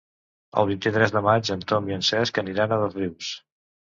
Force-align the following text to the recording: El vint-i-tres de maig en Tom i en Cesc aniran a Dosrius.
El 0.61 0.67
vint-i-tres 0.69 1.13
de 1.15 1.21
maig 1.27 1.51
en 1.57 1.61
Tom 1.71 1.91
i 1.91 1.95
en 1.97 2.05
Cesc 2.09 2.41
aniran 2.45 2.73
a 2.77 2.83
Dosrius. 2.85 3.29